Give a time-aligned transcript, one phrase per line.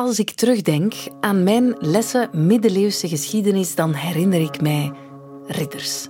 [0.00, 4.92] Als ik terugdenk aan mijn lessen middeleeuwse geschiedenis, dan herinner ik mij
[5.46, 6.08] ridders,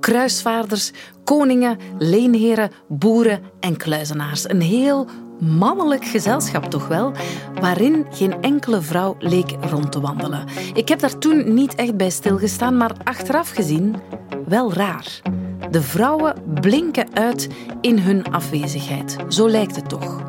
[0.00, 0.90] kruisvaarders,
[1.24, 4.48] koningen, leenheren, boeren en kluizenaars.
[4.48, 5.06] Een heel
[5.38, 7.12] mannelijk gezelschap toch wel,
[7.60, 10.46] waarin geen enkele vrouw leek rond te wandelen.
[10.74, 13.96] Ik heb daar toen niet echt bij stilgestaan, maar achteraf gezien
[14.46, 15.20] wel raar.
[15.70, 17.48] De vrouwen blinken uit
[17.80, 19.16] in hun afwezigheid.
[19.28, 20.22] Zo lijkt het toch.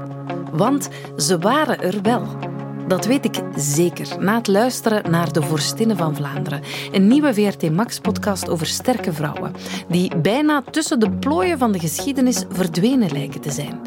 [0.51, 2.49] Want ze waren er wel.
[2.91, 6.61] Dat weet ik zeker na het luisteren naar De Vorstinnen van Vlaanderen.
[6.91, 9.53] Een nieuwe VRT Max-podcast over sterke vrouwen.
[9.87, 13.81] Die bijna tussen de plooien van de geschiedenis verdwenen lijken te zijn.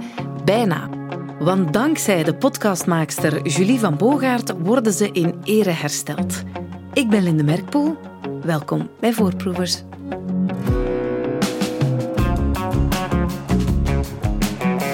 [0.44, 0.88] Bijna.
[1.38, 6.42] Want dankzij de podcastmaakster Julie van Bogaert worden ze in ere hersteld.
[6.92, 7.96] Ik ben Linde Merkpoel.
[8.42, 9.82] Welkom bij Voorproevers.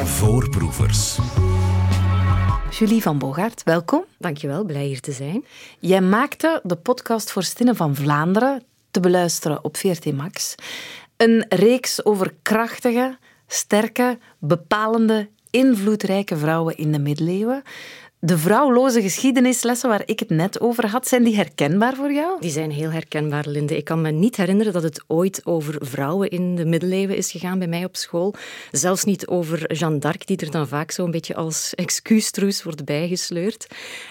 [0.04, 1.18] Voorproevers.
[2.80, 4.04] Julie van Bogaert, welkom.
[4.18, 5.44] Dankjewel, blij hier te zijn.
[5.78, 10.54] Jij maakte de podcast voor Stinnen van Vlaanderen te beluisteren op VRT Max.
[11.16, 17.62] Een reeks over krachtige, sterke, bepalende, invloedrijke vrouwen in de middeleeuwen.
[18.23, 22.40] De vrouwloze geschiedenislessen waar ik het net over had, zijn die herkenbaar voor jou?
[22.40, 23.77] Die zijn heel herkenbaar, Linde.
[23.77, 27.59] Ik kan me niet herinneren dat het ooit over vrouwen in de middeleeuwen is gegaan
[27.59, 28.35] bij mij op school.
[28.71, 32.85] Zelfs niet over Jeanne d'Arc, die er dan vaak zo een beetje als excuustroes wordt
[32.85, 33.66] bijgesleurd.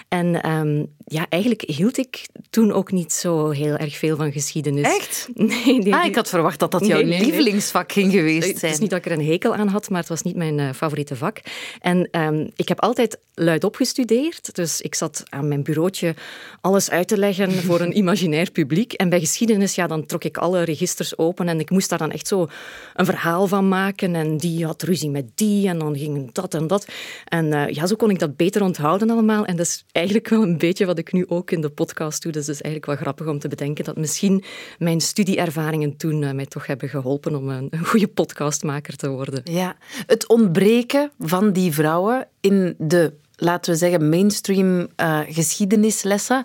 [0.08, 4.86] En um, ja, eigenlijk hield ik toen ook niet zo heel erg veel van geschiedenis.
[4.86, 5.28] Echt?
[5.50, 5.80] Nee.
[5.80, 8.54] Die, ah, ik had verwacht dat dat jouw nee, nee, lievelingsvak ging geweest zijn.
[8.54, 10.58] Het is niet dat ik er een hekel aan had, maar het was niet mijn
[10.58, 11.40] uh, favoriete vak.
[11.80, 16.14] En um, ik heb altijd luidop Dus ik zat aan mijn bureautje
[16.60, 18.92] alles uit te leggen voor een imaginair publiek.
[18.92, 22.10] En bij geschiedenis, ja, dan trok ik alle registers open en ik moest daar dan
[22.10, 22.48] echt zo
[22.94, 24.14] een verhaal van maken.
[24.14, 26.86] En die had ruzie met die en dan ging dat en dat.
[27.24, 29.44] En uh, ja, zo kon ik dat beter onthouden allemaal.
[29.44, 32.32] En dat is eigenlijk wel een beetje wat ik nu ook in de podcast doe.
[32.32, 34.44] Dus het is eigenlijk wel grappig om te bedenken dat misschien
[34.78, 39.40] mijn studieervaringen toen uh, mij toch hebben geholpen om een, een goede podcastmaker te worden.
[39.44, 46.44] Ja, het ontbreken van die vrouwen in de laten we zeggen, mainstream uh, geschiedenislessen.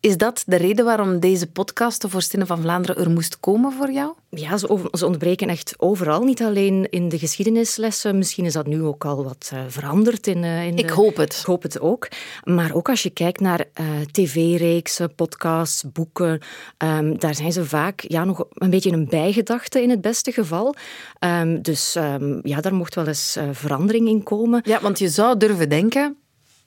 [0.00, 3.90] Is dat de reden waarom deze podcast, de Vorstinnen van Vlaanderen, er moest komen voor
[3.90, 4.12] jou?
[4.30, 6.22] Ja, ze, over, ze, ontbreken echt overal.
[6.22, 8.18] Niet alleen in de geschiedenislessen.
[8.18, 10.26] Misschien is dat nu ook al wat uh, veranderd.
[10.26, 11.36] In, uh, in ik de, hoop het.
[11.38, 12.08] Ik hoop het ook.
[12.44, 16.40] Maar ook als je kijkt naar uh, tv-reeksen, podcasts, boeken.
[16.78, 20.74] Um, daar zijn ze vaak ja, nog een beetje een bijgedachte in het beste geval.
[21.20, 24.60] Um, dus um, ja, daar mocht wel eens verandering in komen.
[24.64, 26.14] Ja, want je zou durven denken...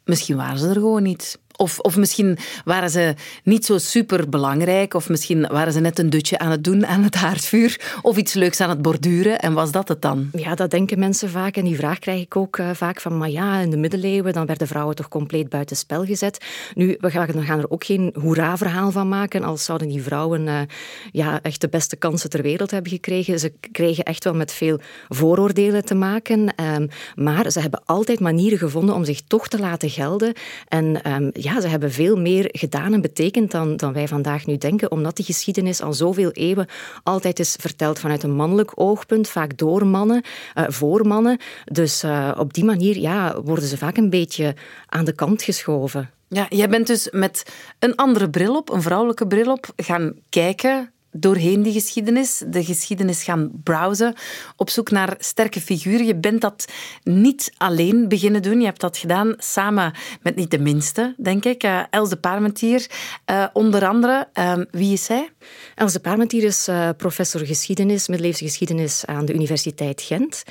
[0.03, 1.39] Misschien waren ze er gewoon niet.
[1.58, 6.09] Of, of misschien waren ze niet zo super belangrijk, of misschien waren ze net een
[6.09, 9.72] dutje aan het doen aan het haardvuur, of iets leuks aan het borduren, en was
[9.72, 10.30] dat het dan?
[10.31, 13.30] Ja, dat denken mensen vaak, en die vraag krijg ik ook uh, vaak van, maar
[13.30, 16.46] ja, in de middeleeuwen, dan werden vrouwen toch compleet buiten spel gezet.
[16.75, 20.59] Nu, we gaan, gaan er ook geen hoera-verhaal van maken, als zouden die vrouwen uh,
[21.12, 23.40] ja, echt de beste kansen ter wereld hebben gekregen.
[23.40, 28.58] Ze kregen echt wel met veel vooroordelen te maken, um, maar ze hebben altijd manieren
[28.58, 30.34] gevonden om zich toch te laten gelden,
[30.68, 34.58] en um, ja, ze hebben veel meer gedaan en betekend dan, dan wij vandaag nu
[34.58, 36.68] denken, omdat die geschiedenis al zoveel eeuwen
[37.04, 40.24] altijd is verteld vanuit een mannelijk oogpunt, vaak door mannen,
[40.56, 41.38] uh, voor mannen.
[41.66, 44.56] Dus uh, op die manier ja, worden ze vaak een beetje
[44.86, 46.09] aan de kant geschoven.
[46.28, 47.46] Ja, jij bent dus met
[47.80, 53.24] een andere bril op, een vrouwelijke bril op, gaan kijken doorheen die geschiedenis, de geschiedenis
[53.24, 54.13] gaan browsen,
[54.56, 56.06] op zoek naar sterke figuren.
[56.06, 56.66] Je bent dat
[57.03, 58.59] niet alleen beginnen doen.
[58.59, 62.88] Je hebt dat gedaan samen met niet de minste, denk ik, uh, Els de Parmentier.
[63.31, 65.29] Uh, onder andere, uh, wie is zij?
[65.75, 70.44] Els de Parmentier is uh, professor geschiedenis, middeleeuwse geschiedenis aan de Universiteit Gent.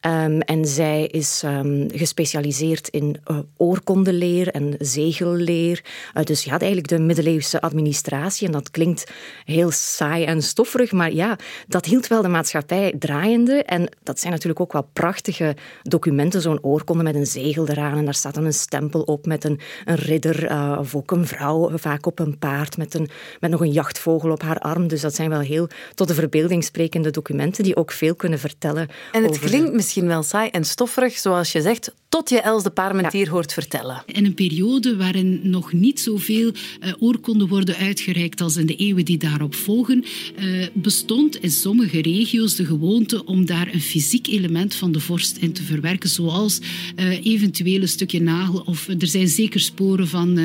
[0.00, 5.84] Um, en zij is um, gespecialiseerd in uh, oorkondeleer en zegelleer.
[6.14, 8.46] Uh, dus ja, eigenlijk de middeleeuwse administratie.
[8.46, 9.10] En dat klinkt
[9.44, 13.62] heel saai en stofferig, maar ja, dat hield wel de maatschappij draaiende.
[13.62, 17.98] En dat zijn natuurlijk ook wel prachtige documenten, zo'n oorkonde met een zegel eraan.
[17.98, 21.26] En daar staat dan een stempel op met een, een ridder uh, of ook een
[21.26, 23.08] vrouw, vaak op een paard, met, een,
[23.40, 24.88] met nog een jachtvogel op haar arm.
[24.88, 28.88] Dus dat zijn wel heel tot de verbeelding sprekende documenten die ook veel kunnen vertellen.
[29.12, 32.62] En het over klinkt misschien wel saai en stofferig, zoals je zegt, tot je Els
[32.62, 33.30] de Parmentier ja.
[33.30, 34.02] hoort vertellen.
[34.06, 39.04] In een periode waarin nog niet zoveel uh, oorkonden worden uitgereikt als in de eeuwen
[39.04, 40.04] die daarop volgen,
[40.38, 45.36] uh, bestond in sommige regio's de gewoonte om daar een fysiek element van de vorst
[45.36, 46.60] in te verwerken, zoals
[46.96, 50.38] uh, eventueel een stukje nagel of er zijn zeker sporen van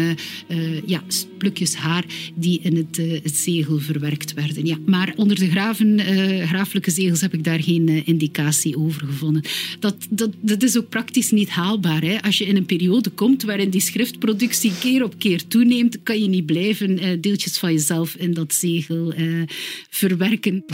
[0.85, 1.03] ja,
[1.37, 2.05] plukjes haar
[2.35, 4.65] die in het, het, zegel verwerkt werden.
[4.65, 5.99] Ja, maar onder de graven,
[6.47, 9.43] graaflijke zegels heb ik daar geen indicatie over gevonden.
[9.79, 12.01] Dat, dat, dat is ook praktisch niet haalbaar.
[12.01, 12.21] Hè?
[12.21, 16.27] Als je in een periode komt waarin die schriftproductie keer op keer toeneemt, kan je
[16.27, 19.43] niet blijven uh, deeltjes van jezelf in dat zegel uh,
[19.89, 20.65] verwerken.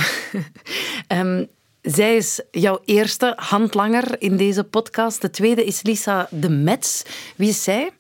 [1.08, 1.48] um,
[1.82, 5.22] zij is jouw eerste handlanger in deze podcast.
[5.22, 7.02] De tweede is Lisa de Metz.
[7.36, 7.92] Wie is zij?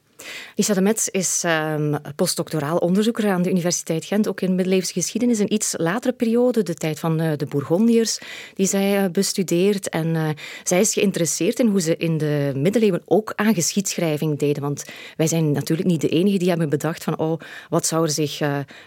[0.55, 5.39] Lisa de Metz is um, postdoctoraal onderzoeker aan de Universiteit Gent, ook in middeleeuwsgeschiedenis.
[5.39, 8.19] Een iets latere periode, de tijd van uh, de Bourgondiërs,
[8.53, 9.89] die zij uh, bestudeert.
[9.89, 10.29] En uh,
[10.63, 14.61] zij is geïnteresseerd in hoe ze in de middeleeuwen ook aan geschiedschrijving deden.
[14.61, 14.85] Want
[15.17, 17.39] wij zijn natuurlijk niet de enige die hebben bedacht van oh,
[17.69, 18.39] wat zou er zich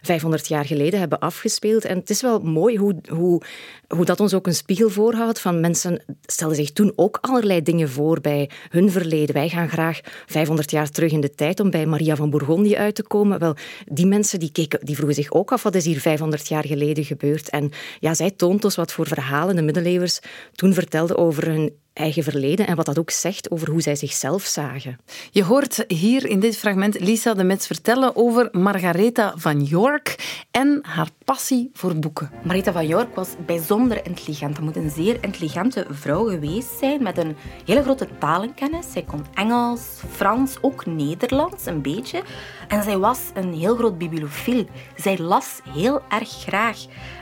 [0.03, 1.85] 500 jaar geleden hebben afgespeeld.
[1.85, 3.43] En het is wel mooi hoe, hoe,
[3.89, 7.91] hoe dat ons ook een spiegel voorhoudt van mensen stelden zich toen ook allerlei dingen
[7.91, 9.35] voor bij hun verleden.
[9.35, 12.95] Wij gaan graag 500 jaar terug in de tijd om bij Maria van Bourgondië uit
[12.95, 13.39] te komen.
[13.39, 13.57] Wel,
[13.87, 17.05] die mensen die, keken, die vroegen zich ook af wat is hier 500 jaar geleden
[17.05, 17.51] gebeurd.
[17.51, 20.21] En ja, zij toont ons wat voor verhalen de middeleeuwers
[20.55, 24.43] toen vertelden over hun eigen verleden en wat dat ook zegt over hoe zij zichzelf
[24.43, 24.99] zagen.
[25.31, 30.79] Je hoort hier in dit fragment Lisa de Metz vertellen over Margaretha van York en
[30.83, 32.31] haar passie voor boeken.
[32.33, 34.55] Margaretha van York was bijzonder intelligent.
[34.57, 38.93] Dat moet een zeer intelligente vrouw geweest zijn met een hele grote talenkennis.
[38.93, 39.81] Zij kon Engels,
[40.11, 42.23] Frans, ook Nederlands een beetje.
[42.69, 44.67] En zij was een heel groot bibliofiel.
[44.97, 46.79] Zij las heel erg graag.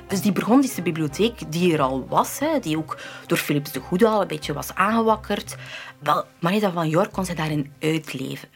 [0.07, 4.21] Dus die Burgondische bibliotheek die er al was, die ook door Philips de Goede al
[4.21, 5.57] een beetje was aangewakkerd,
[5.99, 8.49] wel, Marita van York kon zij daarin uitleven.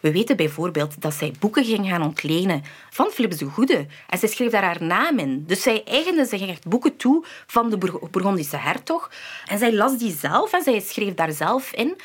[0.00, 3.86] We weten bijvoorbeeld dat zij boeken ging gaan ontlenen van Philips de Goede.
[4.08, 5.44] En zij schreef daar haar naam in.
[5.46, 7.78] Dus zij eigende zich echt boeken toe van de
[8.10, 9.10] Burgondische hertog.
[9.46, 11.96] En zij las die zelf en zij schreef daar zelf in.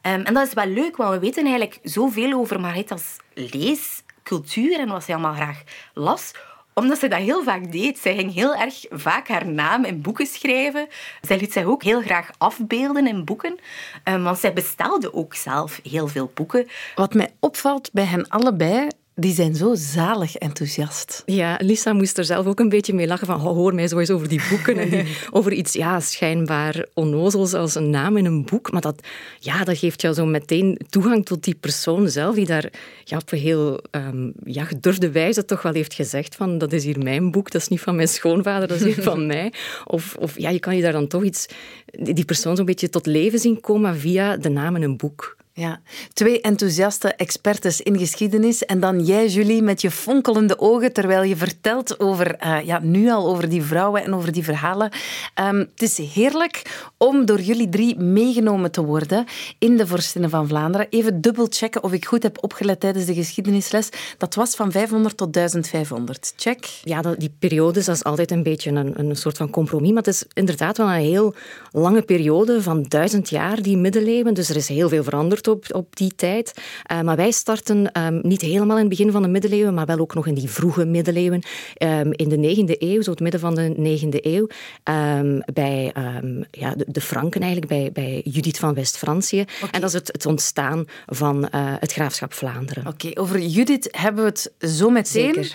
[0.00, 4.88] Ehm, en dat is wel leuk, want we weten eigenlijk zoveel over Marita's leescultuur en
[4.88, 5.62] wat zij allemaal graag
[5.94, 6.32] las
[6.74, 7.98] omdat ze dat heel vaak deed.
[7.98, 10.88] Zij ging heel erg vaak haar naam in boeken schrijven.
[11.20, 13.58] Zij liet zich ook heel graag afbeelden in boeken.
[14.04, 16.68] Ehm, want zij bestelde ook zelf heel veel boeken.
[16.94, 21.22] Wat mij opvalt bij hen allebei die zijn zo zalig enthousiast.
[21.26, 24.10] Ja, Lisa moest er zelf ook een beetje mee lachen van hoor mij zo eens
[24.10, 25.06] over die boeken en
[25.38, 28.72] over iets ja, schijnbaar onnozels als een naam in een boek.
[28.72, 29.06] Maar dat,
[29.38, 32.72] ja, dat geeft jou zo meteen toegang tot die persoon zelf die daar
[33.04, 36.84] ja, op een heel um, ja, gedurfde wijze toch wel heeft gezegd van dat is
[36.84, 39.52] hier mijn boek, dat is niet van mijn schoonvader, dat is hier van mij.
[39.84, 41.46] Of, of ja, je kan je daar dan toch iets,
[41.92, 45.36] die persoon zo'n beetje tot leven zien komen via de naam in een boek.
[45.56, 45.80] Ja,
[46.12, 51.36] twee enthousiaste expertes in geschiedenis en dan jij, Julie, met je fonkelende ogen terwijl je
[51.36, 54.90] vertelt over, uh, ja, nu al over die vrouwen en over die verhalen.
[55.40, 59.24] Um, het is heerlijk om door jullie drie meegenomen te worden
[59.58, 60.86] in de Vorstinnen van Vlaanderen.
[60.90, 63.88] Even dubbel checken of ik goed heb opgelet tijdens de geschiedenisles.
[64.18, 66.32] Dat was van 500 tot 1500.
[66.36, 66.64] Check.
[66.82, 70.14] Ja, die periodes, dat is altijd een beetje een, een soort van compromis, maar het
[70.14, 71.34] is inderdaad wel een heel
[71.72, 74.34] lange periode van duizend jaar, die middeleeuwen.
[74.34, 76.52] Dus er is heel veel veranderd op, op die tijd.
[76.92, 79.98] Uh, maar wij starten um, niet helemaal in het begin van de middeleeuwen, maar wel
[79.98, 81.42] ook nog in die vroege middeleeuwen.
[81.78, 84.46] Um, in de 9e eeuw, zo het midden van de 9e eeuw,
[84.84, 85.92] um, bij
[86.50, 89.40] ja, de, de, Franken eigenlijk, bij, bij Judith van West-Francië.
[89.40, 89.68] Okay.
[89.70, 92.86] En dat is het, het ontstaan van uh, het graafschap Vlaanderen.
[92.86, 95.46] Oké, okay, over Judith hebben we het zo meteen.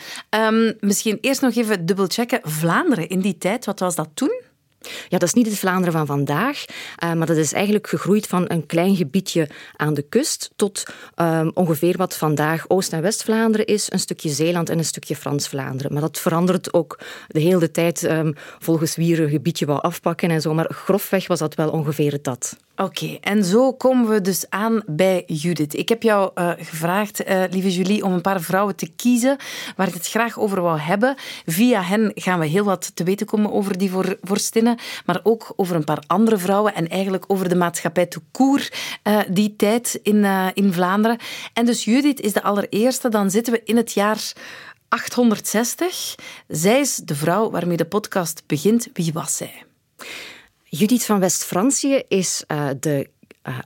[0.79, 2.39] misschien eerst nog even dubbelchecken.
[2.43, 4.47] Vlaanderen in die tijd, wat was dat toen?
[4.81, 6.65] Ja, dat is niet het Vlaanderen van vandaag,
[7.03, 10.83] uh, maar dat is eigenlijk gegroeid van een klein gebiedje aan de kust tot
[11.15, 15.93] um, ongeveer wat vandaag Oost- en West-Vlaanderen is, een stukje Zeeland en een stukje Frans-Vlaanderen.
[15.93, 20.31] Maar dat verandert ook de hele tijd um, volgens wie er een gebiedje wou afpakken
[20.31, 22.57] en zo, maar grofweg was dat wel ongeveer dat.
[22.83, 25.73] Oké, en zo komen we dus aan bij Judith.
[25.73, 29.37] Ik heb jou uh, gevraagd, uh, lieve Julie, om een paar vrouwen te kiezen
[29.75, 31.15] waar ik het graag over wou hebben.
[31.45, 35.53] Via hen gaan we heel wat te weten komen over die voor, vorstinnen, maar ook
[35.55, 38.71] over een paar andere vrouwen en eigenlijk over de maatschappij te koer
[39.03, 41.17] uh, die tijd in, in Vlaanderen.
[41.53, 43.09] En dus Judith is de allereerste.
[43.09, 44.33] Dan zitten we in het jaar
[44.87, 46.15] 860.
[46.47, 48.89] Zij is de vrouw waarmee de podcast begint.
[48.93, 49.63] Wie was zij?
[50.69, 53.09] Judith van West-Francië is uh, de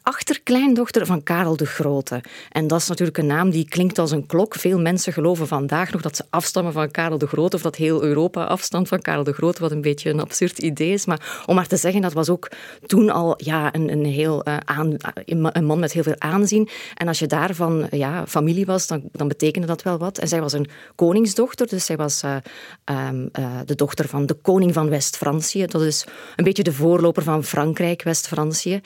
[0.01, 2.21] achterkleindochter van Karel de Grote.
[2.51, 4.55] En dat is natuurlijk een naam die klinkt als een klok.
[4.55, 8.03] Veel mensen geloven vandaag nog dat ze afstammen van Karel de Grote, of dat heel
[8.03, 11.05] Europa afstamt van Karel de Grote, wat een beetje een absurd idee is.
[11.05, 12.51] Maar om maar te zeggen, dat was ook
[12.85, 16.69] toen al ja, een, een, heel, uh, aan, een man met heel veel aanzien.
[16.95, 20.17] En als je daarvan ja, familie was, dan, dan betekende dat wel wat.
[20.17, 23.29] En zij was een koningsdochter, dus zij was um,
[23.65, 25.65] de dochter van de koning van West-Francië.
[25.65, 28.81] Dat is een beetje de voorloper van Frankrijk, West-Francië.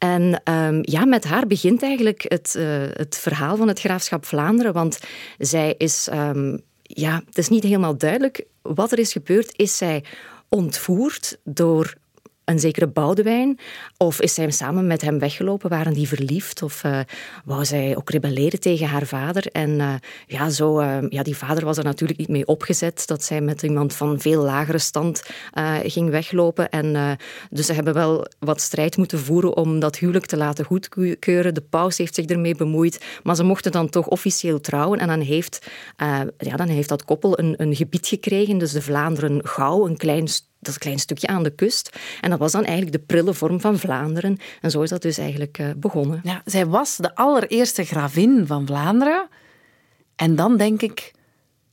[0.00, 4.72] En um, ja, met haar begint eigenlijk het, uh, het verhaal van het graafschap Vlaanderen.
[4.72, 4.98] Want
[5.38, 9.52] zij is, um, ja, het is niet helemaal duidelijk wat er is gebeurd.
[9.56, 10.04] Is zij
[10.48, 11.94] ontvoerd door
[12.44, 13.58] een zekere Boudewijn?
[13.96, 15.70] Of is zij samen met hem weggelopen?
[15.70, 16.62] Waren die verliefd?
[16.62, 17.00] Of uh,
[17.44, 19.46] wou zij ook rebelleren tegen haar vader?
[19.46, 19.94] En uh,
[20.26, 23.62] ja, zo, uh, ja, die vader was er natuurlijk niet mee opgezet dat zij met
[23.62, 25.22] iemand van veel lagere stand
[25.82, 26.70] ging weglopen.
[26.70, 27.18] En
[27.50, 31.54] dus ze hebben wel wat strijd moeten voeren om dat huwelijk te laten goedkeuren.
[31.54, 33.04] De paus heeft zich ermee bemoeid.
[33.22, 34.98] Maar ze mochten dan toch officieel trouwen.
[34.98, 35.66] En dan heeft,
[36.38, 40.28] ja, dan heeft dat koppel een, een gebied gekregen, dus de Vlaanderen-Gouw, een klein
[40.60, 41.98] dat klein stukje aan de kust.
[42.20, 44.38] En dat was dan eigenlijk de prille vorm van Vlaanderen.
[44.60, 46.20] En zo is dat dus eigenlijk uh, begonnen.
[46.22, 49.28] Ja, zij was de allereerste gravin van Vlaanderen.
[50.16, 51.12] En dan denk ik,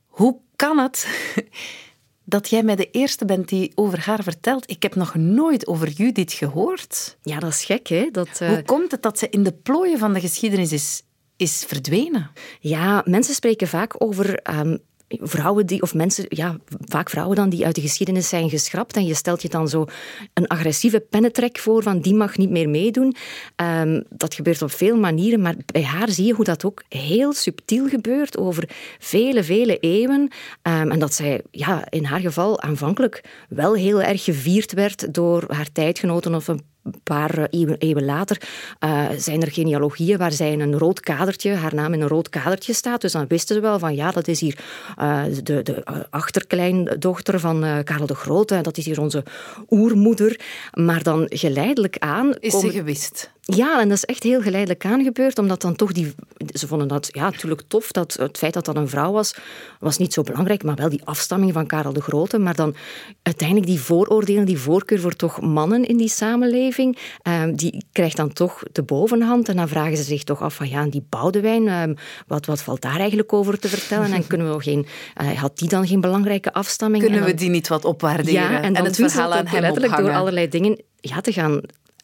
[0.06, 1.08] hoe kan het
[2.24, 4.70] dat jij mij de eerste bent die over haar vertelt?
[4.70, 7.18] Ik heb nog nooit over Judith gehoord.
[7.22, 8.10] Ja, dat is gek, hè?
[8.12, 8.50] Dat, uh...
[8.50, 11.02] Hoe komt het dat ze in de plooien van de geschiedenis is,
[11.36, 12.32] is verdwenen?
[12.60, 17.66] Ja, mensen spreken vaak over um, vrouwen die, of mensen, ja, vaak vrouwen dan, die
[17.66, 18.96] uit de geschiedenis zijn geschrapt.
[18.96, 19.86] En je stelt je dan zo
[20.34, 23.16] een agressieve pennetrek voor van die mag niet meer meedoen.
[23.56, 27.34] Um, dat gebeurt op veel manieren, maar bij haar zie je hoe dat ook heel
[27.34, 30.22] subtiel gebeurt over vele, vele eeuwen.
[30.22, 35.44] Um, en dat zij ja, in haar geval aanvankelijk wel heel erg gevierd werd door
[35.48, 38.42] haar tijdgenoten of een een paar eh, eeuwen, later
[38.80, 42.30] uh, zijn er genealogieën waar zij in een rood kadertje, haar naam in een rood
[42.30, 43.02] kadertje staat.
[43.02, 44.58] Dus dan wisten ze wel van ja, dat is hier
[45.00, 48.62] uh, de, de achterkleindochter van uh, Karel de Grote.
[48.62, 49.24] Dat is hier onze
[49.70, 50.40] oermoeder.
[50.74, 52.36] Maar dan geleidelijk aan...
[52.40, 53.32] Is ze gewist?
[53.56, 56.14] Ja, en dat is echt heel geleidelijk aangebeurd, omdat dan toch die...
[56.54, 59.36] Ze vonden dat ja, natuurlijk tof, dat het feit dat dat een vrouw was,
[59.80, 62.38] was niet zo belangrijk, maar wel die afstamming van Karel de Grote.
[62.38, 62.76] Maar dan
[63.22, 68.34] uiteindelijk die vooroordelen, die voorkeur voor toch mannen in die samenleving, ehm, die krijgt dan
[68.34, 69.50] toch de bovenhand.
[69.50, 71.94] En dan vragen ze zich toch af van, ja, die Boudewijn, ehm,
[72.28, 74.12] wat, wat valt daar eigenlijk over te vertellen?
[74.12, 74.86] En kunnen we geen...
[75.22, 77.04] Uh, had die dan geen belangrijke afstamming?
[77.04, 78.34] Kunnen we die niet wat opwaarderen?
[78.34, 80.12] Ja, en, dan het verhaal aan hem letterlijk ophangen.
[80.12, 81.62] door allerlei dingen ja, te gaan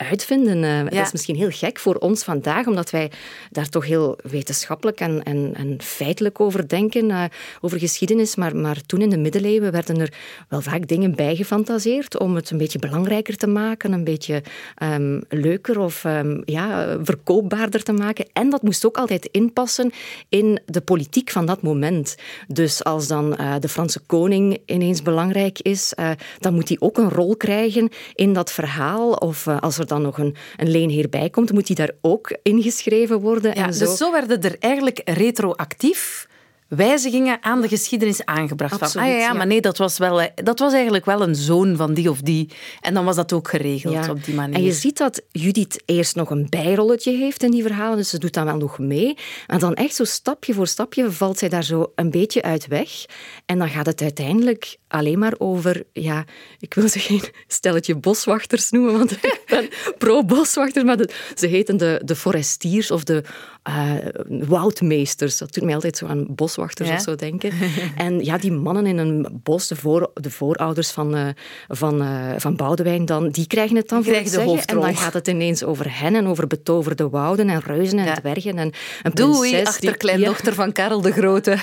[0.09, 0.63] uitvinden.
[0.63, 3.11] Uh, Dat is misschien heel gek voor ons vandaag, omdat wij
[3.51, 7.23] daar toch heel wetenschappelijk en, en, en feitelijk over denken, uh,
[7.61, 8.35] over geschiedenis.
[8.35, 10.13] Maar, maar toen in de middeleeuwen werden er
[10.49, 14.43] wel vaak dingen bijgefantaseerd om het een beetje belangrijker te maken, een beetje
[14.83, 18.25] um, leuker of um, ja, verkoopbaarder te maken.
[18.33, 19.91] En dat moest ook altijd inpassen
[20.29, 22.15] in de politiek van dat moment.
[22.47, 25.93] Dus als dan uh, de Franse koning ineens belangrijk is,
[26.39, 29.11] dan moet hij ook een rol krijgen in dat verhaal.
[29.11, 33.19] Of als er dan nog een, een leenheer bij komt, moet die daar ook ingeschreven
[33.19, 33.55] worden.
[33.55, 33.85] Ja, en zo.
[33.85, 36.27] Dus zo werden er eigenlijk retroactief
[36.75, 38.73] wijzigingen aan de geschiedenis aangebracht.
[38.73, 41.35] Absoluut, van, ah ja, ja, maar nee, dat was, wel, dat was eigenlijk wel een
[41.35, 42.49] zoon van die of die.
[42.81, 44.09] En dan was dat ook geregeld ja.
[44.09, 44.55] op die manier.
[44.55, 48.17] En je ziet dat Judith eerst nog een bijrolletje heeft in die verhalen, dus ze
[48.17, 49.17] doet dan wel nog mee.
[49.47, 53.05] En dan echt zo stapje voor stapje valt zij daar zo een beetje uit weg.
[53.45, 56.25] En dan gaat het uiteindelijk alleen maar over, ja,
[56.59, 61.77] ik wil ze geen stelletje boswachters noemen, want ik ben pro-boswachters, maar de, ze heten
[61.77, 63.23] de, de forestiers of de
[63.69, 63.91] uh,
[64.27, 65.37] woudmeesters.
[65.37, 66.95] Dat doet mij altijd zo aan boswachters ja?
[66.95, 67.51] of zo denken.
[67.97, 71.27] En ja, die mannen in een bos, de, voor, de voorouders van, uh,
[71.67, 74.59] van, uh, van Boudewijn, dan, die krijgen het dan voor de zeggen.
[74.65, 78.13] En dan gaat het ineens over hen en over betoverde wouden en reuzen en ja.
[78.13, 78.57] dwergen.
[78.57, 78.71] En
[79.03, 81.57] een Doei, achterkleindochter van Karel de Grote.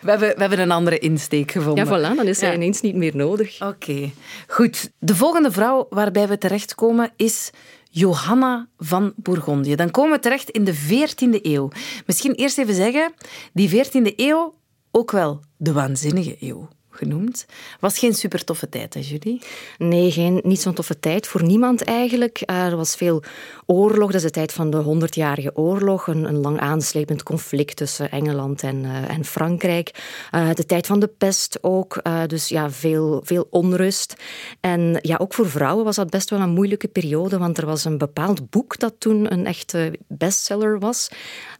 [0.00, 1.84] We hebben, we hebben een andere insteek gevonden.
[1.84, 3.54] Ja, voilà, dan is zij ineens niet meer nodig.
[3.54, 4.14] Oké, okay.
[4.46, 4.90] goed.
[4.98, 7.50] De volgende vrouw waarbij we terechtkomen is
[7.94, 9.74] Johanna van Bourgondië.
[9.74, 11.70] Dan komen we terecht in de 14e eeuw.
[12.06, 13.14] Misschien eerst even zeggen,
[13.52, 14.54] die 14e eeuw
[14.90, 17.46] ook wel de waanzinnige eeuw genoemd.
[17.80, 19.42] Was geen super toffe tijd, hè, Julie?
[19.78, 22.42] Nee, geen, niet zo'n toffe tijd voor niemand eigenlijk.
[22.46, 23.22] Er was veel
[23.66, 28.62] oorlog, dat is de tijd van de Honderdjarige Oorlog, een, lang aanslepend conflict tussen Engeland
[28.62, 30.02] en, uh, en Frankrijk.
[30.34, 34.14] Uh, de tijd van de pest ook, dus ja, veel, veel onrust.
[34.60, 37.84] En ja, ook voor vrouwen was dat best wel een moeilijke periode, want er was
[37.84, 41.08] een bepaald boek dat toen een echte bestseller was,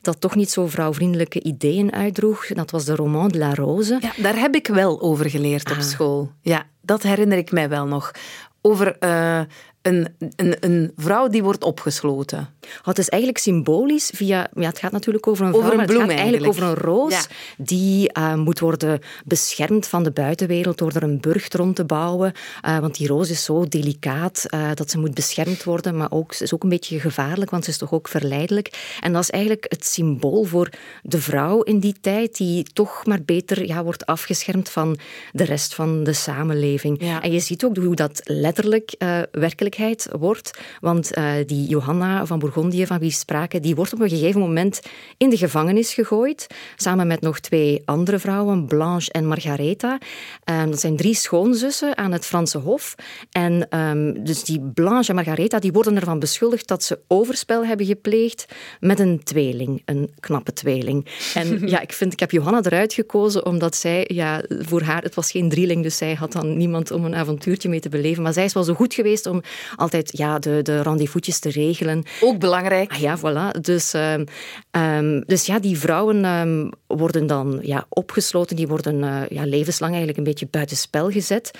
[0.05, 2.47] dat toch niet zo vrouwvriendelijke ideeën uitdroeg.
[2.47, 3.99] Dat was de Roman de la Rose.
[4.01, 5.83] Ja, daar heb ik wel over geleerd op ah.
[5.83, 6.31] school.
[6.41, 8.11] Ja, dat herinner ik mij wel nog.
[8.61, 9.41] Over uh,
[9.85, 12.49] een, een, een vrouw die wordt opgesloten.
[12.83, 14.49] Het is eigenlijk symbolisch via...
[14.55, 16.49] Ja, het gaat natuurlijk over een vrouw, over een bloem, het gaat eigenlijk.
[16.53, 17.23] over een roos ja.
[17.57, 22.33] die uh, moet worden beschermd van de buitenwereld door er een burcht rond te bouwen.
[22.67, 26.33] Uh, want die roos is zo delicaat uh, dat ze moet beschermd worden, maar ook,
[26.33, 28.97] ze is ook een beetje gevaarlijk, want ze is toch ook verleidelijk.
[29.01, 30.69] En dat is eigenlijk het symbool voor
[31.03, 34.99] de vrouw in die tijd, die toch maar beter ja, wordt afgeschermd van
[35.33, 37.03] de rest van de samenleving.
[37.03, 37.23] Ja.
[37.23, 38.95] En je ziet ook hoe dat letterlijk,
[39.31, 39.74] werkelijk
[40.19, 40.59] wordt.
[40.81, 44.41] Want uh, die Johanna van Bourgondië, van wie we spraken, die wordt op een gegeven
[44.41, 44.81] moment
[45.17, 49.99] in de gevangenis gegooid, samen met nog twee andere vrouwen, Blanche en Margaretha.
[50.45, 52.95] Um, dat zijn drie schoonzussen aan het Franse Hof.
[53.31, 57.87] En um, dus die Blanche en Margaretha die worden ervan beschuldigd dat ze overspel hebben
[57.87, 58.47] gepleegd
[58.81, 61.07] met een tweeling, een knappe tweeling.
[61.35, 65.15] En ja, ik, vind, ik heb Johanna eruit gekozen omdat zij, ja, voor haar, het
[65.15, 68.23] was geen drieling, dus zij had dan niemand om een avontuurtje mee te beleven.
[68.23, 69.43] Maar zij is wel zo goed geweest om
[69.77, 72.05] altijd ja, de, de rendezvousjes te regelen.
[72.21, 72.93] Ook belangrijk.
[72.93, 73.61] Ah, ja, voilà.
[73.61, 79.45] Dus, um, dus ja, die vrouwen um, worden dan ja, opgesloten, die worden uh, ja,
[79.45, 81.51] levenslang eigenlijk een beetje buitenspel gezet.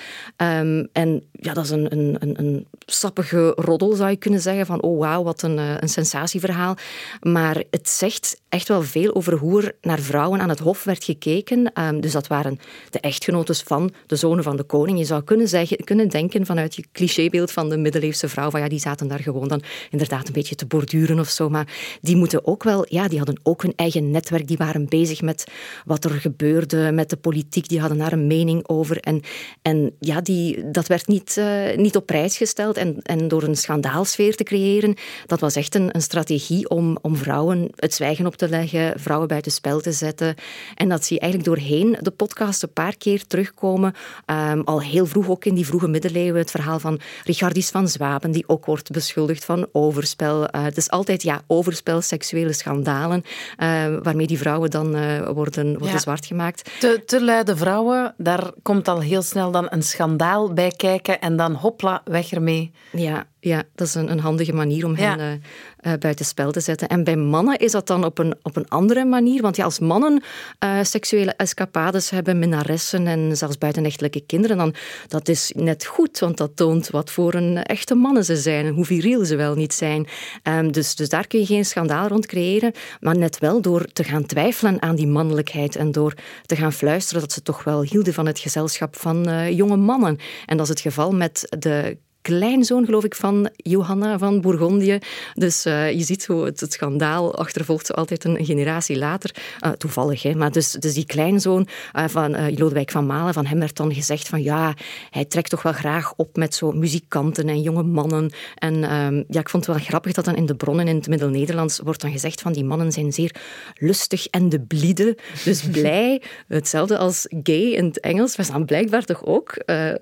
[0.93, 4.67] En ja, dat is een, een, een, een sappige roddel, zou je kunnen zeggen.
[4.67, 6.77] Van, oh wauw, wat een, uh, een sensatieverhaal.
[7.21, 11.05] Maar het zegt echt wel veel over hoe er naar vrouwen aan het hof werd
[11.05, 11.73] gekeken.
[12.01, 12.59] dus dat waren
[12.91, 14.99] de echtgenotes van de zonen van de koning.
[14.99, 18.69] Je zou kunnen, zeggen, kunnen denken vanuit je clichébeeld van de middeleeuwse vrouw, van ja,
[18.69, 21.49] die zaten daar gewoon dan inderdaad een beetje te borduren of zo.
[21.49, 21.67] Maar
[22.01, 24.47] die moeten ook wel, ja, die hadden ook hun eigen netwerk.
[24.47, 25.45] Die waren bezig met
[25.85, 27.69] wat er gebeurde met de politiek.
[27.69, 29.01] Die hadden daar een mening over.
[29.01, 29.21] En,
[29.63, 32.77] en ja, die, dat werd niet, uh, niet op prijs gesteld.
[32.77, 34.95] En, en door een schandaalsfeer te creëren,
[35.27, 39.29] dat was echt een, een strategie om, om vrouwen het zwijgen op te leggen, vrouwen
[39.29, 40.35] buiten spel te zetten.
[40.75, 43.95] En dat zie je eigenlijk doorheen de podcast een paar keer terugkomen.
[44.27, 48.31] Um, al heel vroeg, ook in die vroege middeleeuwen, het verhaal van Richardis van Zwaben,
[48.31, 50.43] die ook wordt beschuldigd van overspel.
[50.43, 53.25] Uh, het is altijd ja, overspel, seksuele schandalen,
[53.59, 55.99] uh, waarmee die vrouwen dan uh, worden, worden ja.
[55.99, 56.71] zwart gemaakt.
[56.81, 61.37] Te, te luide vrouwen, daar komt al heel snel dan een schandaal bij kijken en
[61.37, 62.73] dan hopla, weg ermee.
[62.93, 65.39] Ja, ja, dat is een, een handige manier om hen ja.
[65.87, 66.89] Uh, buitenspel te zetten.
[66.89, 69.43] En bij mannen is dat dan op een, op een andere manier.
[69.43, 70.23] Want ja, als mannen
[70.65, 74.75] uh, seksuele escapades hebben, minnaressen en zelfs buitenechtelijke kinderen, dan
[75.09, 78.75] dat is net goed, want dat toont wat voor een echte mannen ze zijn en
[78.75, 80.07] hoe viriel ze wel niet zijn.
[80.43, 84.05] Um, dus, dus daar kun je geen schandaal rond creëren, maar net wel door te
[84.05, 86.15] gaan twijfelen aan die mannelijkheid en door
[86.47, 90.19] te gaan fluisteren dat ze toch wel hielden van het gezelschap van uh, jonge mannen.
[90.47, 94.99] En dat is het geval met de kleinzoon, geloof ik, van Johanna van Bourgondië.
[95.35, 99.35] Dus uh, je ziet hoe het, het, schandaal achtervolgt altijd een generatie later.
[99.65, 100.35] Uh, toevallig, hè.
[100.35, 104.29] Maar dus, dus die kleinzoon uh, van Lodewijk van Malen, van hem werd dan gezegd
[104.29, 104.75] van ja,
[105.11, 108.33] hij trekt toch wel graag op met zo muzikanten en jonge mannen.
[108.55, 111.09] En ehm, ja, ik vond het wel grappig dat dan in de bronnen in het
[111.09, 113.35] Middel-Nederlands wordt dan gezegd van die mannen zijn zeer
[113.75, 115.19] lustig en de bliede.
[115.45, 119.57] Dus blij, hetzelfde als gay in het Engels, was dan blijkbaar toch ook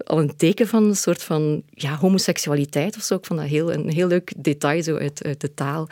[0.04, 3.14] al een teken van een soort van ja, homoseksualiteit of zo.
[3.14, 5.88] Ik vond dat heel, een heel leuk detail zo uit, uit de taal.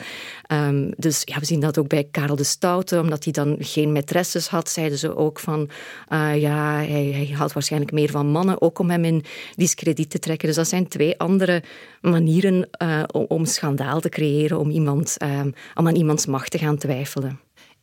[0.51, 3.97] Um, dus ja, we zien dat ook bij Karel de Stoute, omdat hij dan geen
[3.97, 5.69] maîtresses had, zeiden ze ook van
[6.09, 9.23] uh, ja, hij, hij waarschijnlijk meer van mannen, ook om hem in
[9.55, 10.47] discrediet te trekken.
[10.47, 11.63] Dus dat zijn twee andere
[12.01, 16.77] manieren uh, om, schandaal te creëren, om, iemand, um, om aan iemands macht te gaan
[16.77, 17.39] twijfelen.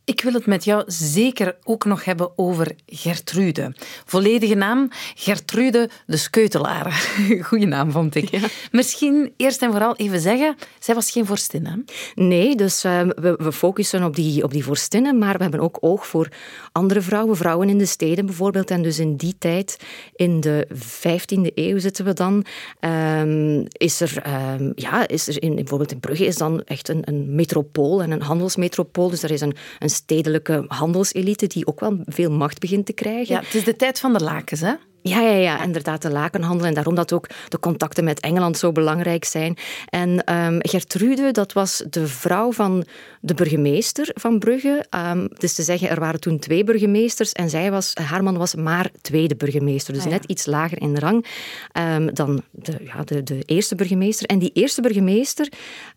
[0.09, 3.73] Ik wil het met jou zeker ook nog hebben over Gertrude.
[4.05, 7.11] Volledige naam Gertrude de Skeutelaar.
[7.47, 8.29] Goeie naam, vond ik.
[8.29, 8.39] Ja.
[8.71, 11.75] Misschien eerst en vooral even zeggen, zij was geen vorstin, hè?
[12.23, 15.77] Nee, dus uh, we, we, focussen op die, op die vorstinnen, maar we hebben ook
[15.79, 16.31] oog voor
[16.71, 18.71] andere vrouwen, vrouwen in de steden bijvoorbeeld.
[18.71, 19.77] En dus in die tijd,
[20.15, 22.45] in de 15e eeuw zitten we dan,
[22.81, 24.23] um, is er,
[24.59, 28.11] um, ja, is er in, bijvoorbeeld in Brugge is dan echt een, een metropool en
[28.11, 29.09] een handelsmetropool.
[29.09, 33.35] Dus er is een, een stedelijke handelselite die ook wel veel macht begint te krijgen.
[33.35, 34.73] Ja, het is de tijd van de lakens, hè?
[35.01, 36.67] Ja, ja, ja, inderdaad, de lakenhandel.
[36.67, 39.57] En daarom dat ook de contacten met Engeland zo belangrijk zijn.
[39.89, 42.85] En um, Gertrude, dat was de vrouw van
[43.21, 44.85] de burgemeester van Brugge.
[45.11, 48.55] Um, dus te zeggen, er waren toen twee burgemeesters en zij was, haar man was
[48.55, 49.93] maar tweede burgemeester.
[49.93, 50.15] Dus ah, ja.
[50.15, 51.25] net iets lager in rang
[51.73, 54.27] um, dan de, ja, de, de eerste burgemeester.
[54.27, 55.51] En die eerste burgemeester,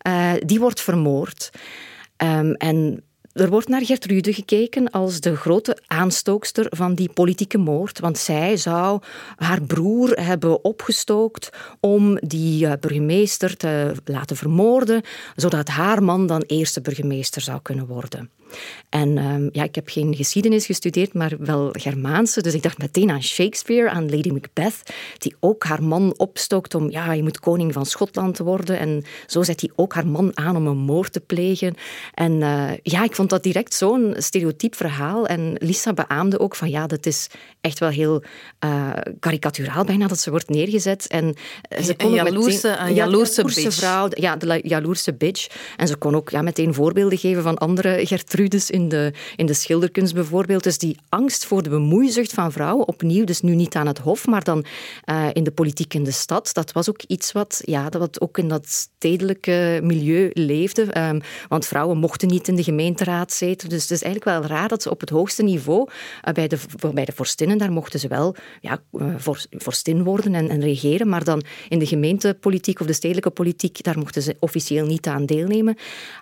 [0.07, 1.49] uh, die wordt vermoord.
[2.57, 8.17] en er wordt naar Gertrude gekeken als de grote aanstookster van die politieke moord, want
[8.17, 9.01] zij zou
[9.35, 15.01] haar broer hebben opgestookt om die eh, burgemeester te laten vermoorden,
[15.35, 18.29] zodat haar man dan eerste burgemeester zou kunnen worden.
[18.89, 22.41] En um, ja, ik heb geen geschiedenis gestudeerd, maar wel Germaanse.
[22.41, 26.91] Dus ik dacht meteen aan Shakespeare, aan Lady Macbeth, die ook haar man opstookt om,
[26.91, 28.79] ja, je moet koning van Schotland te worden.
[28.79, 31.75] En zo zet hij ook haar man aan om een moord te plegen.
[32.13, 35.25] En uh, ja, ik vond dat direct zo'n stereotyp verhaal.
[35.27, 37.27] En Lisa beaamde ook van, ja, dat is
[37.61, 38.23] echt wel heel
[38.65, 38.89] uh,
[39.19, 41.07] karikaturaal bijna dat ze wordt neergezet.
[41.07, 41.35] En
[41.83, 45.47] ze kon een jaloerse, meteen, een jaloerse, ja, vrouw, ja, de jaloerse bitch.
[45.77, 49.45] En ze kon ook ja, meteen voorbeelden geven van andere Gertrude Gertrudes in de, in
[49.45, 50.63] de schilderkunst bijvoorbeeld.
[50.63, 54.27] Dus die angst voor de bemoeizucht van vrouwen, opnieuw, dus nu niet aan het hof,
[54.27, 54.65] maar dan
[55.09, 56.53] uh, in de politiek in de stad.
[56.53, 60.97] Dat was ook iets wat, ja, dat ook in dat stedelijke milieu leefde.
[60.97, 63.69] Um, want vrouwen mochten niet in de gemeenteraad zitten.
[63.69, 65.89] Dus het is eigenlijk wel raar dat ze op het hoogste niveau,
[66.27, 66.57] uh, bij, de,
[66.93, 69.15] bij de vorstinnen, daar mochten ze wel ja, uh,
[69.49, 71.09] vorstin worden en, en regeren.
[71.09, 75.25] Maar dan in de gemeentepolitiek of de stedelijke politiek, daar mochten ze officieel niet aan
[75.25, 75.75] deelnemen.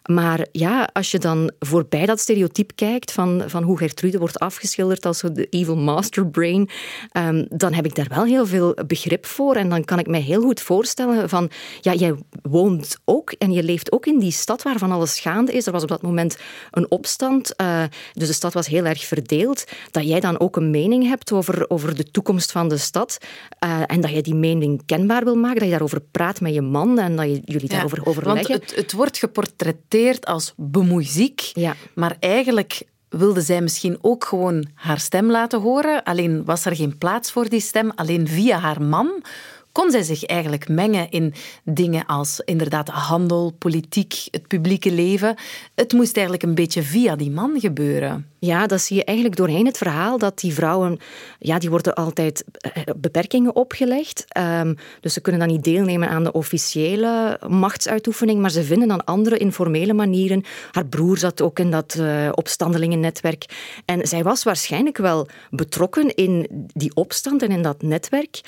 [0.06, 5.06] Maar ja, als je dan voorbij dat stereotype kijkt van, van hoe Gertrude wordt afgeschilderd
[5.06, 6.70] als de evil master brain,
[7.18, 9.56] um, dan heb ik daar wel heel veel begrip voor.
[9.56, 11.50] En dan kan ik me heel goed voorstellen van,
[11.82, 15.66] ja, jij woont ook en je leeft ook in die stad waarvan alles gaande is.
[15.66, 16.38] Er was op dat moment
[16.72, 19.64] een opstand, uh, dus de stad was heel erg verdeeld.
[19.92, 23.18] Dat jij dan ook een mening hebt over, over de toekomst van de stad
[23.66, 26.62] uh, en dat je die mening kenbaar wil maken, dat je daarover praat met je
[26.62, 28.58] man en dat je, jullie daarover overleggen.
[28.58, 31.76] Want het, het wordt geportretteerd als bemoeiziek, ja.
[32.02, 36.04] Maar eigenlijk wilde zij misschien ook gewoon haar stem laten horen.
[36.04, 39.24] Alleen was er geen plaats voor die stem, alleen via haar man
[39.72, 45.36] kon zij zich eigenlijk mengen in dingen als inderdaad handel, politiek, het publieke leven.
[45.76, 48.26] Het moest eigenlijk een beetje via die man gebeuren.
[48.40, 50.98] Ja, dat zie je eigenlijk doorheen het verhaal, dat die vrouwen,
[51.40, 54.26] ja, die worden altijd eh, beperkingen opgelegd.
[54.38, 59.04] Um, dus ze kunnen dan niet deelnemen aan de officiële machtsuitoefening, maar ze vinden dan
[59.04, 60.44] andere informele manieren.
[60.72, 63.46] Haar broer zat ook in dat uh, opstandelingennetwerk.
[63.86, 68.42] En zij was waarschijnlijk wel betrokken in die opstand en in dat netwerk.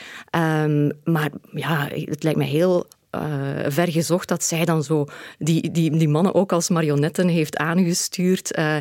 [0.63, 3.21] Um, maar ja, het lijkt me heel uh,
[3.67, 5.06] ver gezocht dat zij dan zo
[5.38, 8.58] die, die, die mannen ook als marionetten heeft aangestuurd.
[8.58, 8.76] Uh,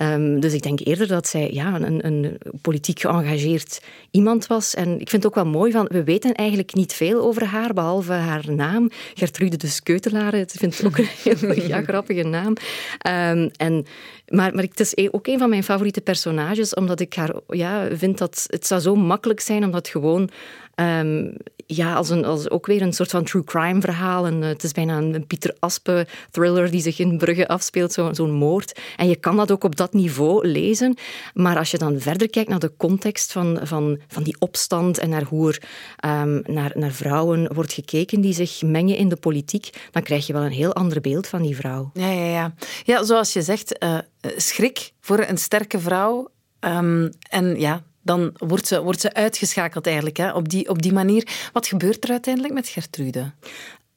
[0.00, 4.74] um, dus ik denk eerder dat zij ja, een, een politiek geëngageerd iemand was.
[4.74, 7.72] En ik vind het ook wel mooi van, we weten eigenlijk niet veel over haar,
[7.72, 10.34] behalve haar naam, Gertrude de Skeutelaar.
[10.34, 12.52] Ik vind het ook een heel ja, grappige naam.
[13.06, 13.86] Um, en,
[14.28, 18.18] maar, maar het is ook een van mijn favoriete personages, omdat ik haar ja, vind
[18.18, 20.30] dat het zou zo makkelijk zijn om dat gewoon
[20.80, 21.36] Um,
[21.66, 24.26] ja, als, een, als ook weer een soort van true crime verhaal.
[24.26, 28.14] En, uh, het is bijna een, Pieter Aspe thriller die zich in Brugge afspeelt, zo'n
[28.14, 28.80] zo moord.
[28.96, 30.96] En je kan dat ook op dat niveau lezen.
[31.34, 35.08] Maar als je dan verder kijkt naar de context van, van, van die opstand en
[35.08, 35.62] naar hoe er
[36.22, 40.32] um, naar, naar vrouwen wordt gekeken die zich mengen in de politiek, dan krijg je
[40.32, 41.90] wel een heel ander beeld van die vrouw.
[41.94, 42.54] Ja, ja, ja.
[42.84, 43.98] ja zoals je zegt, uh,
[44.36, 46.28] schrik voor een sterke vrouw.
[46.60, 50.92] Um, en ja, dan wordt ze, wordt ze uitgeschakeld eigenlijk hè, op, die, op die
[50.92, 51.48] manier.
[51.52, 53.32] Wat gebeurt er uiteindelijk met Gertrude?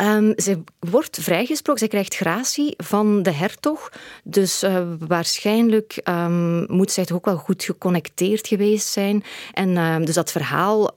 [0.02, 3.92] Um, zij wordt vrijgesproken, zij krijgt gratie van de hertog.
[4.24, 9.24] Dus uh, waarschijnlijk um, moet zij toch ook wel goed geconnecteerd geweest zijn.
[9.54, 10.94] En uh, dus dat verhaal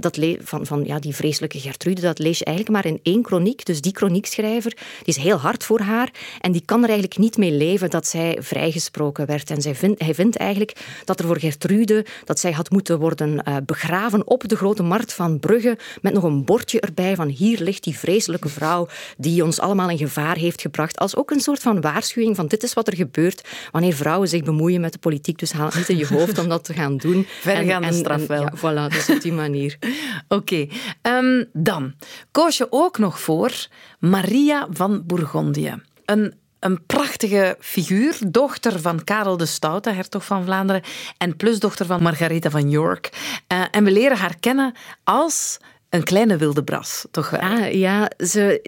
[0.00, 3.64] dat van, van ja, die vreselijke Gertrude, dat lees je eigenlijk maar in één kroniek.
[3.64, 7.36] Dus die kroniekschrijver die is heel hard voor haar en die kan er eigenlijk niet
[7.36, 9.50] mee leven dat zij vrijgesproken werd.
[9.50, 13.56] En zij hij vindt eigenlijk dat er voor Gertrude, dat zij had moeten worden uh,
[13.66, 17.84] begraven op de grote markt van Brugge met nog een bordje erbij van hier ligt
[17.84, 20.98] die vreselijke vrouw die ons allemaal in gevaar heeft gebracht.
[20.98, 24.42] Als ook een soort van waarschuwing van dit is wat er gebeurt wanneer vrouwen zich
[24.42, 25.38] bemoeien met de politiek.
[25.38, 27.26] Dus haal het niet in je hoofd om dat te gaan doen.
[27.40, 28.42] Vergaande straf wel.
[28.42, 29.76] Ja, voilà, dus op die manier.
[30.28, 30.68] Oké,
[31.02, 31.18] okay.
[31.18, 31.94] um, dan
[32.30, 33.66] koos je ook nog voor
[33.98, 35.82] Maria van Bourgondië.
[36.04, 40.82] Een een prachtige figuur, dochter van Karel de Stoute, hertog van Vlaanderen,
[41.18, 43.10] en plusdochter van Margaretha van York.
[43.52, 45.58] Uh, en we leren haar kennen als
[45.94, 47.40] een kleine wilde bras, toch wel?
[47.40, 48.60] Ah, ja, ze,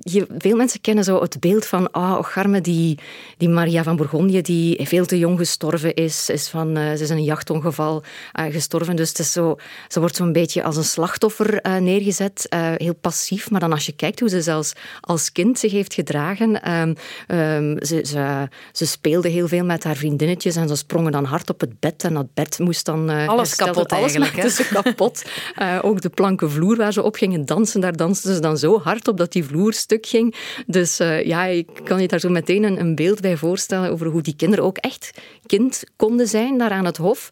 [0.00, 2.98] je, veel mensen kennen zo het beeld van oh, Garme, die,
[3.36, 6.28] die Maria van Bourgondië, die veel te jong gestorven is.
[6.28, 8.02] is van, uh, ze is in een jachtongeval
[8.38, 8.96] uh, gestorven.
[8.96, 9.56] Dus het is zo,
[9.88, 12.46] ze wordt zo'n beetje als een slachtoffer uh, neergezet.
[12.76, 13.50] heel passief.
[13.50, 16.70] Maar dan als je kijkt hoe ze zelfs als kind zich heeft gedragen.
[16.72, 16.94] Um,
[17.36, 21.50] um, ze, ze, ze, speelde heel veel met haar vriendinnetjes en ze sprongen dan hard
[21.50, 22.04] op het bed.
[22.04, 23.08] En dat bed moest dan...
[23.08, 24.50] alles kapot alles eigenlijk.
[24.50, 25.24] Ze kapot.
[25.82, 29.08] ook de planken vloer waar ze op gingen dansen, daar dansten ze dan zo hard
[29.08, 30.34] op dat die vloer stuk ging.
[30.66, 34.06] Dus uh, ja, ik kan je daar zo meteen een, een, beeld bij voorstellen over
[34.06, 35.10] hoe die kinderen ook echt
[35.50, 37.30] kind konden zijn daar aan het hof.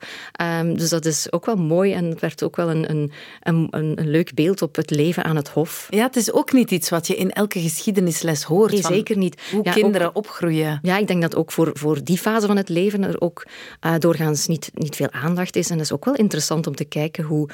[0.61, 3.69] Um, dus dat is ook wel mooi en het werd ook wel een, een, een,
[3.71, 5.87] een, leuk beeld op het leven aan het hof.
[5.91, 8.73] Ja, het is ook niet iets wat je in elke geschiedenisles hoort.
[8.73, 9.41] Nee, zeker niet.
[9.53, 10.79] Hoe ja, kinderen ook, opgroeien.
[10.83, 13.47] Ja, ik denk dat ook voor, voor die fase van het leven er ook
[13.87, 15.71] uh, doorgaans niet, niet veel aandacht is.
[15.71, 17.49] En dat is ook wel interessant om te kijken hoe,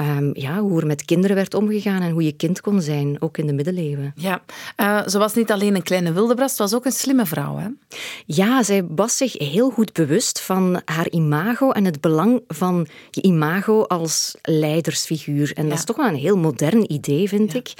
[0.00, 3.38] um, ja, hoe er met kinderen werd omgegaan en hoe je kind kon zijn, ook
[3.38, 4.12] in de middeleeuwen.
[4.16, 4.42] Ja,
[4.76, 7.56] uh, ze was niet alleen een kleine wildebras, ze was ook een slimme vrouw.
[7.56, 7.68] Hè?
[8.26, 12.86] Ja, zij was zich heel goed bewust bewust van haar imago en het belang van
[13.10, 15.52] je imago als leidersfiguur.
[15.54, 17.72] En dat is toch wel een heel modern idee, vind ik.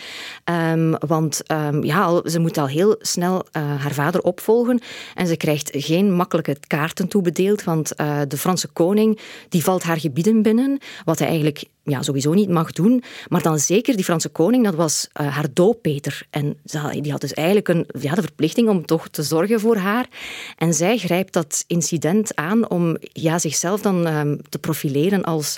[0.45, 4.81] Um, want um, ja, ze moet al heel snel uh, haar vader opvolgen
[5.15, 10.01] en ze krijgt geen makkelijke kaarten toebedeeld, want uh, de Franse koning die valt haar
[10.01, 13.03] gebieden binnen, wat hij eigenlijk ja, sowieso niet mag doen.
[13.29, 16.27] Maar dan zeker die Franse koning, dat was uh, haar dooppeter.
[16.31, 16.57] En
[17.01, 20.07] die had dus eigenlijk een, ja, de verplichting om toch te zorgen voor haar.
[20.57, 25.57] En zij grijpt dat incident aan om ja, zichzelf dan um, te profileren als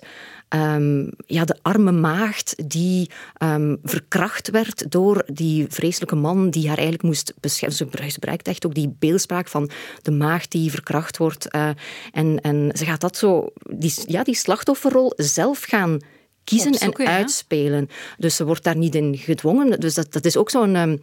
[0.54, 3.10] Um, ja, de arme maagd die
[3.42, 7.76] um, verkracht werd door die vreselijke man die haar eigenlijk moest beschermen.
[7.76, 9.70] Ze gebruikt echt ook die beeldspraak van
[10.02, 11.54] de maagd die verkracht wordt.
[11.54, 11.68] Uh,
[12.10, 15.98] en, en ze gaat dat zo, die, ja, die slachtofferrol zelf gaan
[16.44, 17.88] kiezen en uitspelen.
[18.18, 19.80] Dus ze wordt daar niet in gedwongen.
[19.80, 21.00] Dus dat, dat is ook zo'n um,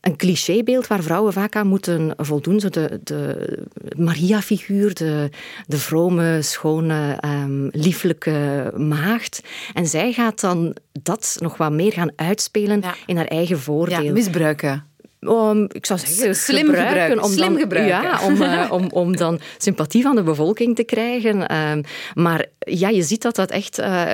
[0.00, 2.60] een clichébeeld waar vrouwen vaak aan moeten voldoen.
[2.60, 3.58] Zo de, de
[3.96, 5.30] Maria-figuur, de,
[5.66, 9.40] de vrome, schone, um, lieflijke maagd.
[9.74, 14.02] En zij gaat dan dat nog wat meer gaan uitspelen in haar eigen voordeel.
[14.02, 14.86] Ja, misbruiken.
[15.20, 17.22] Um, ik zou zeggen, slim gebruiken.
[17.22, 18.02] Om Slim dan, gebruiken.
[18.02, 21.56] Ja, om, uh, om, om dan sympathie van de bevolking te krijgen.
[21.56, 21.82] Um,
[22.14, 24.12] maar ja, je ziet dat dat echt uh,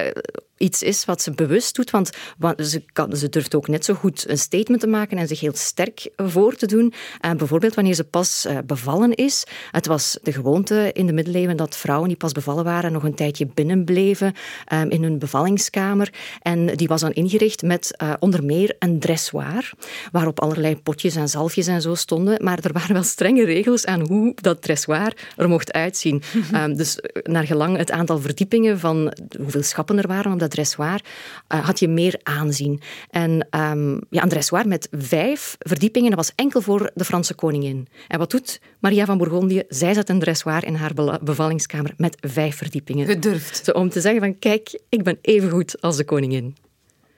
[0.64, 1.90] iets is wat ze bewust doet.
[1.90, 2.10] Want
[2.56, 5.54] ze, kan, ze durft ook net zo goed een statement te maken en zich heel
[5.54, 6.92] sterk voor te doen.
[7.24, 9.44] Uh, bijvoorbeeld wanneer ze pas uh, bevallen is.
[9.70, 13.14] Het was de gewoonte in de middeleeuwen dat vrouwen die pas bevallen waren nog een
[13.14, 14.34] tijdje binnenbleven
[14.72, 16.12] um, in hun bevallingskamer.
[16.42, 19.72] En die was dan ingericht met uh, onder meer een dressoir,
[20.12, 22.44] waarop allerlei potjes en zalfjes en zo stonden.
[22.44, 26.22] Maar er waren wel strenge regels aan hoe dat dressoir er mocht uitzien.
[26.54, 31.00] um, dus naar gelang het aantal verdiepingen van hoeveel schappen er waren op dat dressoir,
[31.48, 32.80] uh, had je meer aanzien.
[33.10, 37.86] En um, ja, een dressoir met vijf verdiepingen, dat was enkel voor de Franse koningin.
[38.08, 39.62] En wat doet Maria van Bourgondië?
[39.68, 43.06] Zij zet een dressoir in haar bevallingskamer met vijf verdiepingen.
[43.06, 43.64] Gedurfd.
[43.64, 46.56] Zo, om te zeggen van, kijk, ik ben even goed als de koningin.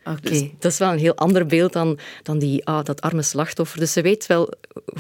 [0.01, 0.19] Okay.
[0.21, 3.79] Dus dat is wel een heel ander beeld dan, dan die, ah, dat arme slachtoffer.
[3.79, 4.53] Dus ze weet wel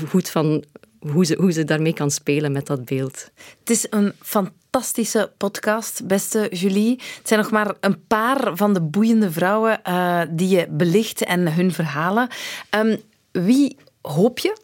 [0.08, 0.64] goed van
[1.12, 3.30] hoe ze, hoe ze daarmee kan spelen met dat beeld.
[3.58, 7.00] Het is een fantastische podcast, beste Julie.
[7.16, 11.54] Het zijn nog maar een paar van de boeiende vrouwen uh, die je belicht en
[11.54, 12.28] hun verhalen.
[12.70, 13.00] Um,
[13.32, 14.56] wie hoop je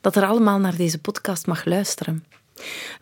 [0.00, 2.24] dat er allemaal naar deze podcast mag luisteren?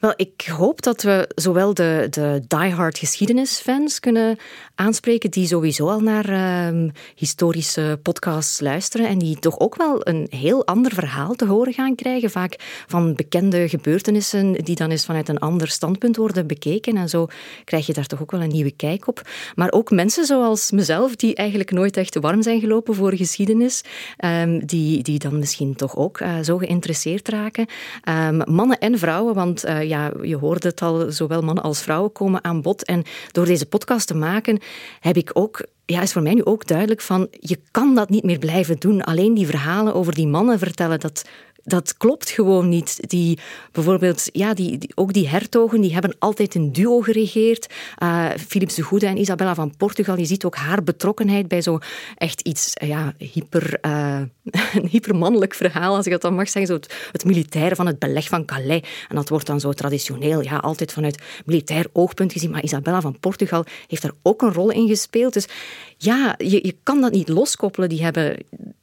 [0.01, 4.37] Wel, ik hoop dat we zowel de, de diehard geschiedenisfans kunnen
[4.75, 10.27] aanspreken, die sowieso al naar uh, historische podcasts luisteren en die toch ook wel een
[10.31, 12.31] heel ander verhaal te horen gaan krijgen.
[12.31, 16.97] Vaak van bekende gebeurtenissen die dan eens vanuit een ander standpunt worden bekeken.
[16.97, 17.27] En zo
[17.65, 19.23] krijg je daar toch ook wel een nieuwe kijk op.
[19.55, 23.83] Maar ook mensen zoals mezelf, die eigenlijk nooit echt warm zijn gelopen voor geschiedenis,
[24.25, 27.67] um, die, die dan misschien toch ook uh, zo geïnteresseerd raken.
[28.09, 32.13] Um, mannen en vrouwen, want uh, ja, je hoorde het al, zowel mannen als vrouwen
[32.13, 32.85] komen aan bod.
[32.85, 34.61] En door deze podcast te maken,
[35.01, 38.25] heb ik ook ja, is voor mij nu ook duidelijk van je kan dat niet
[38.25, 39.03] meer blijven doen.
[39.03, 41.25] Alleen die verhalen over die mannen vertellen, dat,
[41.69, 43.11] dat klopt gewoon niet.
[43.11, 43.39] Die,
[43.73, 47.75] bijvoorbeeld, ja, die, ook die hertogen, die hebben altijd een duo geregeerd.
[48.03, 50.19] Uh, Philips de Goede en Isabella van Portugal.
[50.19, 51.79] Je ziet ook haar betrokkenheid bij zo
[52.17, 54.21] echt iets ja, hyper, uh,
[54.75, 56.67] een hypermannelijk verhaal, als ik dat dan mag zeggen.
[56.67, 58.83] Zo het, het militaire van het beleg van Calais.
[59.09, 62.51] En dat wordt dan zo traditioneel, ja, altijd vanuit militair oogpunt gezien.
[62.51, 65.33] Maar Isabella van Portugal heeft daar ook een rol in gespeeld.
[65.33, 65.49] Dus
[65.97, 67.89] ja, je, je kan dat niet loskoppelen.
[67.89, 68.37] Die hebben,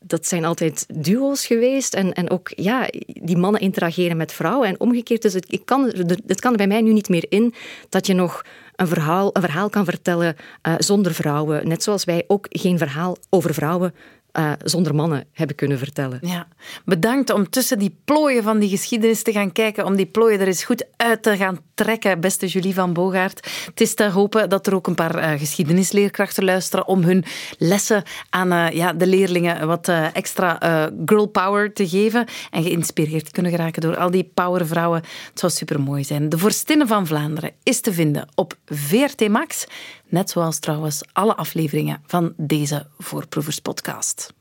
[0.07, 1.93] dat zijn altijd duo's geweest.
[1.93, 5.21] En, en ook, ja, die mannen interageren met vrouwen en omgekeerd.
[5.21, 5.93] Dus het, ik kan,
[6.27, 7.53] het kan er bij mij nu niet meer in
[7.89, 8.41] dat je nog
[8.75, 10.35] een verhaal, een verhaal kan vertellen
[10.67, 11.67] uh, zonder vrouwen.
[11.67, 13.93] Net zoals wij ook geen verhaal over vrouwen
[14.37, 16.19] uh, zonder mannen hebben kunnen vertellen.
[16.21, 16.47] Ja,
[16.85, 20.47] bedankt om tussen die plooien van die geschiedenis te gaan kijken, om die plooien er
[20.47, 23.49] eens goed uit te gaan trekken, beste Julie van Bogaert.
[23.65, 27.23] Het is te hopen dat er ook een paar uh, geschiedenisleerkrachten luisteren om hun
[27.57, 30.59] lessen aan uh, ja, de leerlingen wat extra
[31.05, 35.01] girl power te geven en geïnspireerd kunnen geraken door al die powervrouwen.
[35.29, 36.29] Het zou supermooi zijn.
[36.29, 39.65] De Vorstinnen van Vlaanderen is te vinden op VRT Max.
[40.07, 44.33] Net zoals trouwens alle afleveringen van deze Voorproeverspodcast.